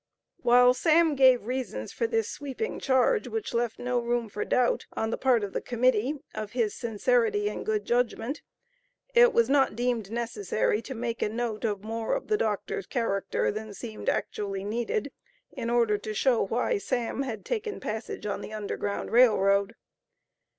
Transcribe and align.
While 0.37 0.73
Sam 0.73 1.13
gave 1.13 1.43
reasons 1.45 1.93
for 1.93 2.07
this 2.07 2.27
sweeping 2.27 2.79
charge, 2.79 3.27
which 3.27 3.53
left 3.53 3.77
no 3.77 3.99
room 3.99 4.29
for 4.29 4.43
doubt, 4.43 4.87
on 4.93 5.11
the 5.11 5.17
part 5.19 5.43
of 5.43 5.53
the 5.53 5.61
Committee, 5.61 6.15
of 6.33 6.53
his 6.53 6.73
sincerity 6.73 7.47
and 7.51 7.63
good 7.63 7.85
judgment, 7.85 8.41
it 9.13 9.31
was 9.31 9.47
not 9.47 9.75
deemed 9.75 10.09
necessary 10.11 10.81
to 10.81 10.95
make 10.95 11.21
a 11.21 11.29
note 11.29 11.63
of 11.65 11.83
more 11.83 12.15
of 12.15 12.29
the 12.29 12.37
doctor's 12.37 12.87
character 12.87 13.51
than 13.51 13.75
seemed 13.75 14.09
actually 14.09 14.63
needed, 14.63 15.11
in 15.51 15.69
order 15.69 15.99
to 15.99 16.15
show 16.15 16.41
why 16.43 16.79
"Sam" 16.79 17.21
had 17.21 17.45
taken 17.45 17.79
passage 17.79 18.25
on 18.25 18.41
the 18.41 18.53
Underground 18.53 19.11
Rail 19.11 19.37
Road. 19.37 19.75